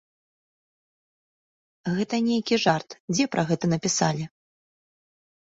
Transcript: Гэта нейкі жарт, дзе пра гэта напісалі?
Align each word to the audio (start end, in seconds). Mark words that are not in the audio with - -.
Гэта 1.99 2.15
нейкі 2.29 2.55
жарт, 2.65 2.89
дзе 3.13 3.23
пра 3.37 3.43
гэта 3.53 3.65
напісалі? 3.77 4.25